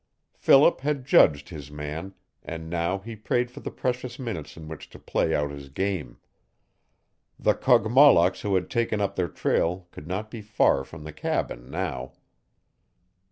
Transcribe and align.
Philip 0.33 0.81
had 0.81 1.05
judged 1.05 1.49
his 1.49 1.69
man, 1.69 2.15
and 2.41 2.71
now 2.71 2.97
he 2.97 3.15
prayed 3.15 3.51
for 3.51 3.59
the 3.59 3.69
precious 3.69 4.17
minutes 4.17 4.57
in 4.57 4.67
which 4.67 4.89
to 4.89 4.97
play 4.97 5.35
out 5.35 5.51
his 5.51 5.69
game. 5.69 6.17
The 7.37 7.53
Kogmollocks 7.53 8.41
who 8.41 8.55
had 8.55 8.67
taken 8.71 8.99
up 8.99 9.15
their 9.15 9.29
trail 9.29 9.87
could 9.91 10.07
not 10.07 10.31
be 10.31 10.41
far 10.41 10.83
from 10.83 11.03
the 11.03 11.13
cabin 11.13 11.69
now. 11.69 12.13